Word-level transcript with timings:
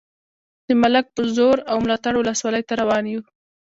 د 0.67 0.69
ملک 0.81 1.05
په 1.15 1.21
زور 1.35 1.57
او 1.71 1.77
ملاتړ 1.83 2.13
ولسوالۍ 2.17 2.63
ته 2.67 2.73
روان 2.81 3.03
یو. 3.13 3.21